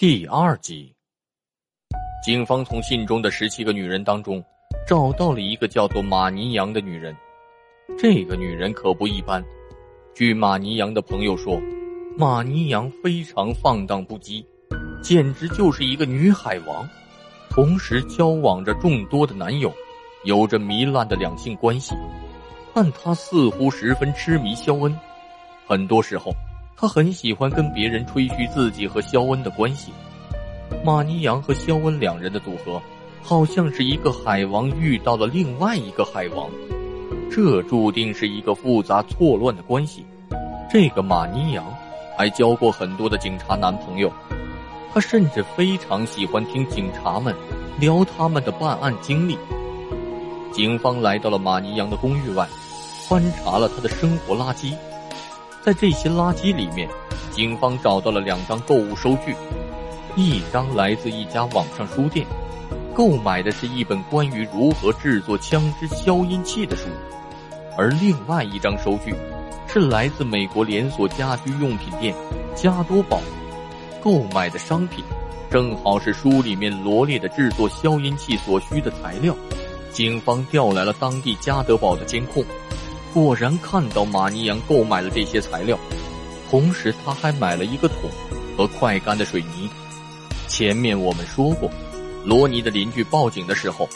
[0.00, 0.94] 第二集，
[2.24, 4.40] 警方从信中的十七个女人当中
[4.86, 7.12] 找到了一个叫做马尼扬的女人。
[7.98, 9.44] 这个女人可不一般。
[10.14, 11.60] 据马尼扬的朋友说，
[12.16, 14.46] 马尼扬非常放荡不羁，
[15.02, 16.88] 简直就是一个女海王，
[17.50, 19.74] 同时交往着众多的男友，
[20.22, 21.96] 有着糜烂的两性关系。
[22.72, 24.96] 但她似乎十分痴迷肖恩，
[25.66, 26.32] 很多时候。
[26.80, 29.90] 他很喜欢跟别人吹嘘自己和肖恩的关系。
[30.84, 32.80] 马尼扬和肖恩两人的组合，
[33.20, 36.48] 好像是一个海王遇到了另外一个海王，
[37.28, 40.06] 这注定是一个复杂错乱的关系。
[40.70, 41.66] 这个马尼扬
[42.16, 44.12] 还交过很多的警察男朋友，
[44.94, 47.34] 他甚至非常喜欢听警察们
[47.80, 49.36] 聊他们的办案经历。
[50.52, 52.46] 警方来到了马尼扬的公寓外，
[53.08, 54.74] 翻查了他的生活垃圾。
[55.62, 56.88] 在这些垃圾里面，
[57.30, 59.34] 警方找到了两张购物收据，
[60.16, 62.26] 一张来自一家网上书店，
[62.94, 66.84] 购买的是一本关于如何制作枪支消音器的书；
[67.76, 69.14] 而另外一张收据，
[69.66, 72.14] 是来自美国连锁家居用品店
[72.54, 73.20] 加多宝，
[74.02, 75.04] 购买的商品
[75.50, 79.34] 正好是书里面罗列的制作消音器所需的材料。
[79.92, 82.44] 警方调来了当地加德堡的监控。
[83.12, 85.78] 果然看到马尼扬购买了这些材料，
[86.50, 88.10] 同时他还买了一个桶
[88.56, 89.68] 和快干的水泥。
[90.46, 91.70] 前面我们说过，
[92.24, 93.88] 罗尼的邻居报警的时候，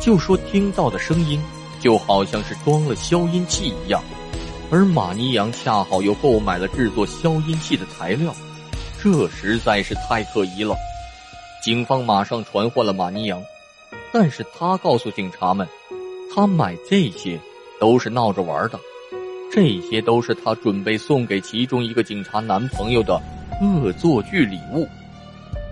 [0.00, 1.40] 就说听到的声音
[1.80, 4.02] 就好像是装了消音器一样，
[4.70, 8.34] 而马尼扬恰好又购买了制作消音器的材料，
[9.02, 10.76] 这实在是太可疑了。
[11.62, 13.42] 警方马上传唤了马尼扬，
[14.12, 15.68] 但是他告诉警察们，
[16.34, 17.38] 他买这些。
[17.80, 18.78] 都是闹着玩的，
[19.50, 23.20] 这些都是他准备送给其中一个警察男朋友的
[23.60, 24.86] 恶作剧礼物。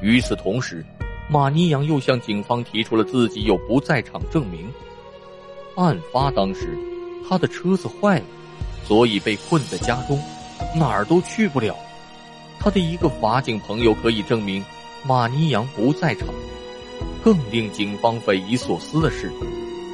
[0.03, 0.84] 与此同时，
[1.29, 4.67] 马尼扬又向警方提出了自己有不在场证明。
[5.77, 6.77] 案发当时，
[7.29, 8.24] 他的车子坏了，
[8.85, 10.18] 所以被困在家中，
[10.74, 11.77] 哪儿都去不了。
[12.58, 14.64] 他的一个法警朋友可以证明
[15.05, 16.27] 马尼扬不在场。
[17.23, 19.30] 更令警方匪夷所思的是，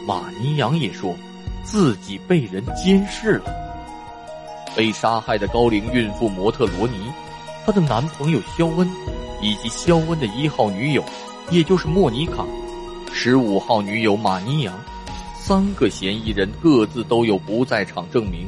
[0.07, 1.15] 马尼扬也说。
[1.65, 3.45] 自己被人监视了，
[4.77, 7.11] 被杀害的高龄孕妇模特罗尼，
[7.65, 8.89] 她的男朋友肖恩，
[9.41, 11.03] 以及肖恩的一号女友，
[11.51, 12.45] 也就是莫妮卡，
[13.13, 14.79] 十五号女友马尼扬，
[15.37, 18.47] 三个嫌疑人各自都有不在场证明，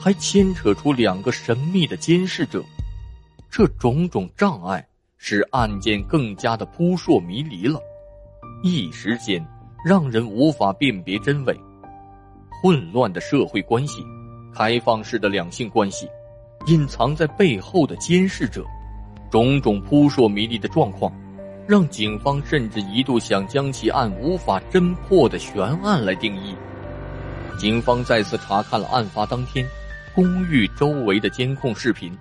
[0.00, 2.64] 还牵扯出两个神秘的监视者，
[3.50, 4.84] 这种种障碍
[5.18, 7.78] 使案件更加的扑朔迷离了，
[8.62, 9.46] 一时间
[9.84, 11.54] 让人无法辨别真伪。
[12.62, 14.04] 混乱的社会关系，
[14.54, 16.08] 开放式的两性关系，
[16.66, 18.64] 隐藏在背后的监视者，
[19.30, 21.12] 种种扑朔迷离的状况，
[21.66, 26.54] 让警方甚至一度想将其按无法侦破的悬案来定义。
[27.58, 29.66] 警方再次查看了案发当天
[30.14, 32.16] 公寓周围的监控视频，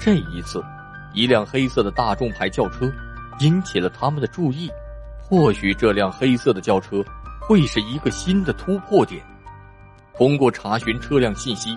[0.00, 0.64] 这一次，
[1.12, 2.90] 一辆黑色的大众牌轿车
[3.40, 4.70] 引起了他们的注意。
[5.18, 7.04] 或许这辆黑色的轿车
[7.40, 9.22] 会是一个新的突破点。
[10.20, 11.74] 通过查询车辆信息，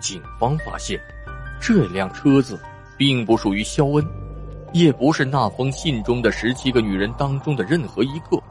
[0.00, 0.98] 警方发现，
[1.60, 2.58] 这辆车子
[2.96, 4.02] 并不属于肖恩，
[4.72, 8.42] 也不是那封信中的十七个女人当中的任何一个。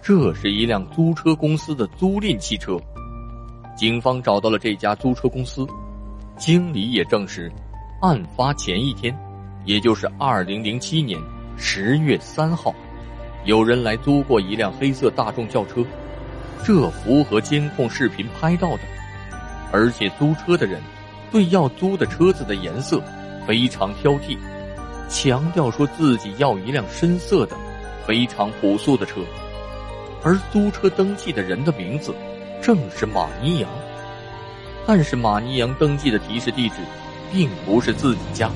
[0.00, 2.78] 这是一辆租车公司的租赁汽车。
[3.76, 5.66] 警方找到了这家租车公司，
[6.38, 7.50] 经理也证实，
[8.00, 9.12] 案发前一天，
[9.64, 11.20] 也就是二零零七年
[11.56, 12.72] 十月三号，
[13.44, 15.84] 有人来租过一辆黑色大众轿车。
[16.62, 18.80] 这符合监控视频拍到的，
[19.72, 20.80] 而且租车的人
[21.32, 23.02] 对要租的车子的颜色
[23.46, 24.36] 非常挑剔，
[25.08, 27.56] 强调说自己要一辆深色的、
[28.06, 29.20] 非常朴素的车。
[30.22, 32.14] 而租车登记的人的名字
[32.60, 33.70] 正是马尼扬，
[34.86, 36.76] 但是马尼扬登记的提示地址
[37.32, 38.50] 并不是自己家，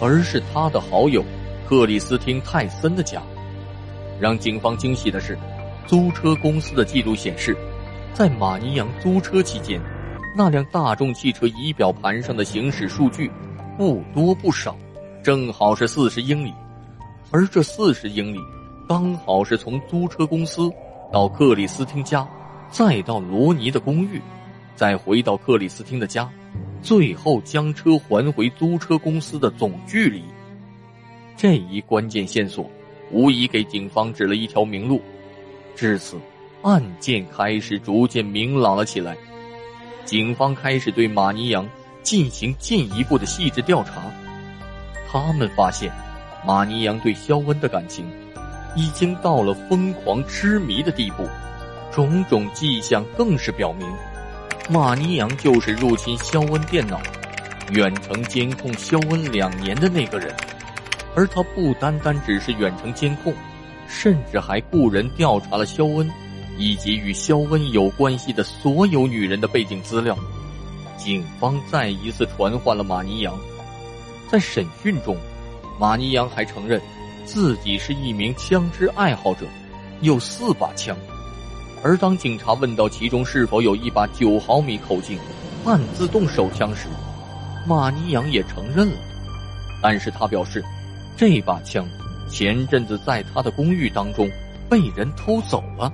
[0.00, 1.24] 而是他的好友
[1.68, 3.22] 克里斯汀·泰森的家。
[4.18, 5.38] 让警方惊喜的是。
[5.86, 7.56] 租车公司的记录显示，
[8.12, 9.80] 在马尼扬租车期间，
[10.36, 13.30] 那辆大众汽车仪表盘上的行驶数据
[13.78, 14.76] 不多不少，
[15.22, 16.52] 正好是四十英里。
[17.30, 18.38] 而这四十英里，
[18.88, 20.68] 刚好是从租车公司
[21.12, 22.26] 到克里斯汀家，
[22.68, 24.20] 再到罗尼的公寓，
[24.74, 26.28] 再回到克里斯汀的家，
[26.82, 30.22] 最后将车还回租车公司的总距离。
[31.36, 32.68] 这一关键线索，
[33.12, 35.00] 无疑给警方指了一条明路。
[35.76, 36.18] 至此，
[36.62, 39.14] 案件开始逐渐明朗了起来。
[40.06, 41.68] 警方开始对马尼扬
[42.02, 44.10] 进行进一步的细致调查。
[45.06, 45.92] 他们发现，
[46.46, 48.10] 马尼扬对肖恩的感情
[48.74, 51.28] 已经到了疯狂痴迷的地步，
[51.92, 53.86] 种种迹象更是表明，
[54.70, 56.98] 马尼扬就是入侵肖恩电脑、
[57.72, 60.34] 远程监控肖恩两年的那个人。
[61.14, 63.34] 而他不单单只是远程监控，
[63.88, 66.10] 甚至还雇人调查了肖恩
[66.58, 70.16] 以及与肖恩有关系的所有女人的背景资料。
[70.96, 73.38] 警方再一次传唤了马尼扬，
[74.30, 75.16] 在审讯中，
[75.78, 76.80] 马尼扬还承认
[77.24, 79.46] 自己是一名枪支爱好者，
[80.00, 80.96] 有四把枪。
[81.82, 85.18] 而当警察问到其中是否有一把九毫米口径
[85.64, 86.88] 半自动手枪时，
[87.66, 88.96] 马尼扬也承认了，
[89.82, 90.64] 但是他表示。
[91.18, 91.88] 这把枪
[92.28, 94.28] 前阵子在他的公寓当中
[94.68, 95.92] 被人偷走了，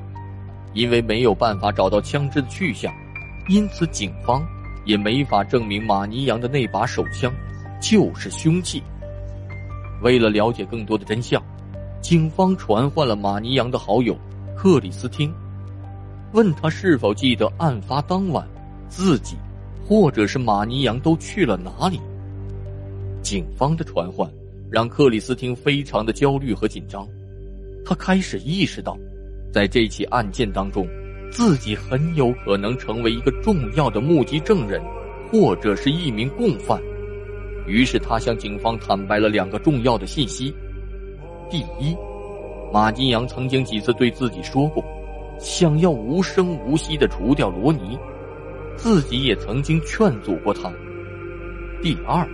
[0.72, 2.92] 因为没有办法找到枪支的去向，
[3.48, 4.46] 因此警方
[4.84, 7.32] 也没法证明马尼扬的那把手枪
[7.80, 8.82] 就是凶器。
[10.02, 11.42] 为了了解更多的真相，
[12.00, 14.16] 警方传唤了马尼扬的好友
[14.56, 15.32] 克里斯汀，
[16.32, 18.46] 问他是否记得案发当晚
[18.88, 19.36] 自己
[19.86, 22.00] 或者是马尼扬都去了哪里。
[23.22, 24.28] 警方的传唤。
[24.72, 27.06] 让克里斯汀非常的焦虑和紧张，
[27.84, 28.96] 他开始意识到，
[29.52, 30.88] 在这起案件当中，
[31.30, 34.80] 自己很有可能成为一个重要的目击证人，
[35.30, 36.80] 或者是一名共犯。
[37.66, 40.54] 于是他向警方坦白了两个重要的信息：
[41.50, 41.94] 第一，
[42.72, 44.82] 马金阳曾经几次对自己说过，
[45.38, 47.98] 想要无声无息的除掉罗尼，
[48.74, 50.72] 自己也曾经劝阻过他；
[51.82, 52.26] 第二。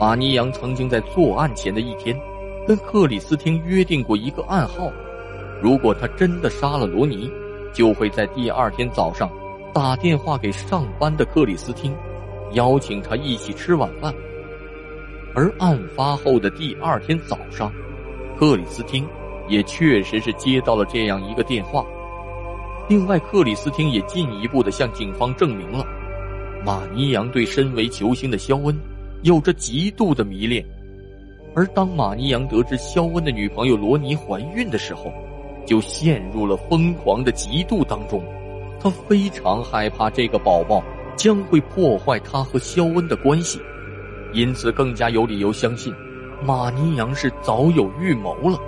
[0.00, 2.18] 马尼扬曾经在作案前的一天，
[2.66, 4.90] 跟克里斯汀约定过一个暗号：
[5.60, 7.30] 如果他真的杀了罗尼，
[7.70, 9.30] 就会在第二天早上
[9.74, 11.94] 打电话给上班的克里斯汀，
[12.52, 14.10] 邀请他一起吃晚饭。
[15.34, 17.70] 而案发后的第二天早上，
[18.38, 19.06] 克里斯汀
[19.48, 21.84] 也确实是接到了这样一个电话。
[22.88, 25.84] 另外，克里斯汀也进一步的向警方证明了
[26.64, 28.74] 马尼扬对身为球星的肖恩。
[29.22, 30.64] 有着极度的迷恋，
[31.54, 35.12] 而当马尼扬得知肖恩的女朋友罗尼怀孕的时候，
[35.66, 38.22] 就陷入了疯狂的嫉妒当中。
[38.80, 40.82] 他非常害怕这个宝宝
[41.14, 43.60] 将会破坏他和肖恩的关系，
[44.32, 45.92] 因此更加有理由相信
[46.42, 48.58] 马尼扬是早有预谋了，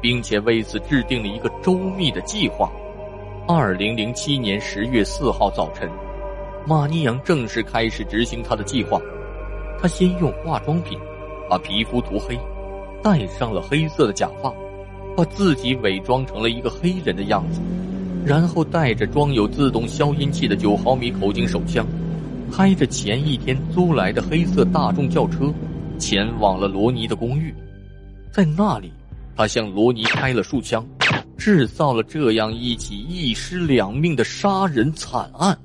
[0.00, 2.68] 并且为此制定了一个周密的计划。
[3.46, 5.88] 二零零七年十月四号早晨，
[6.66, 9.00] 马尼扬正式开始执行他的计划。
[9.80, 10.98] 他先用化妆品
[11.48, 12.38] 把皮肤涂黑，
[13.02, 14.52] 戴上了黑色的假发，
[15.16, 17.60] 把自己伪装成了一个黑人的样子，
[18.24, 21.86] 然后带着装有自动消音器的九毫米口径手枪，
[22.50, 25.52] 开着前一天租来的黑色大众轿车，
[25.98, 27.54] 前往了罗尼的公寓。
[28.32, 28.92] 在那里，
[29.36, 30.84] 他向罗尼开了数枪，
[31.36, 35.56] 制造了这样一起一尸两命的杀人惨案。